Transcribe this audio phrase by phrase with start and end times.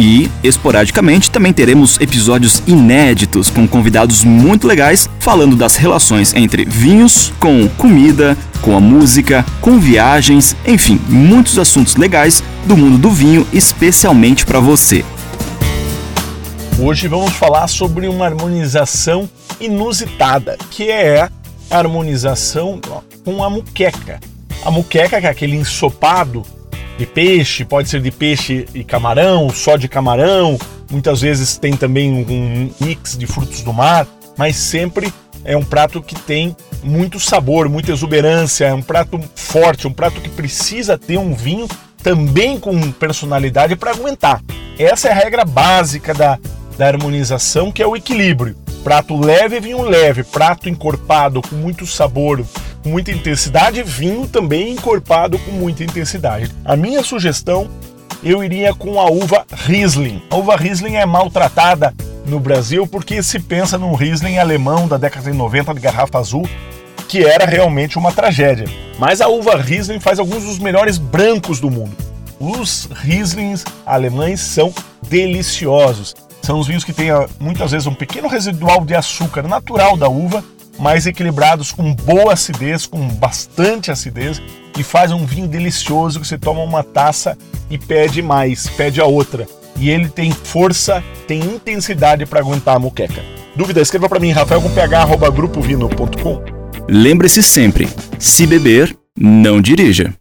[0.00, 7.30] E, esporadicamente, também teremos episódios inéditos com convidados muito legais falando das relações entre vinhos
[7.38, 13.46] com comida, com a música, com viagens, enfim, muitos assuntos legais do mundo do vinho,
[13.52, 15.04] especialmente para você.
[16.78, 19.28] Hoje vamos falar sobre uma harmonização
[19.60, 21.28] inusitada, que é
[21.70, 22.80] a harmonização
[23.22, 24.18] com a muqueca.
[24.64, 26.42] A muqueca, que é aquele ensopado
[27.00, 30.58] de peixe, pode ser de peixe e camarão, só de camarão,
[30.90, 35.10] muitas vezes tem também um mix de frutos do mar, mas sempre
[35.42, 40.20] é um prato que tem muito sabor, muita exuberância, é um prato forte, um prato
[40.20, 41.66] que precisa ter um vinho
[42.02, 44.42] também com personalidade para aguentar.
[44.78, 46.38] Essa é a regra básica da,
[46.76, 48.54] da harmonização, que é o equilíbrio.
[48.84, 52.44] Prato leve, vinho leve, prato encorpado com muito sabor,
[52.84, 56.50] muita intensidade, vinho também encorpado com muita intensidade.
[56.64, 57.68] A minha sugestão,
[58.22, 60.22] eu iria com a uva Riesling.
[60.30, 61.94] A uva Riesling é maltratada
[62.26, 66.48] no Brasil porque se pensa num Riesling alemão da década de 90 de garrafa azul,
[67.08, 68.66] que era realmente uma tragédia.
[68.98, 71.96] Mas a uva Riesling faz alguns dos melhores brancos do mundo.
[72.38, 74.72] Os Rieslings alemães são
[75.02, 76.14] deliciosos.
[76.40, 80.08] São os vinhos que têm ah, muitas vezes um pequeno residual de açúcar natural da
[80.08, 80.42] uva,
[80.80, 84.42] mas equilibrados com boa acidez, com bastante acidez,
[84.78, 87.36] e faz um vinho delicioso que você toma uma taça
[87.68, 89.46] e pede mais, pede a outra.
[89.76, 93.22] E ele tem força, tem intensidade para aguentar a moqueca.
[93.54, 93.80] Dúvida?
[93.80, 96.42] Escreva para mim, rafael com ph, grupovino.com.
[96.88, 100.14] Lembre-se sempre, se beber, não dirija.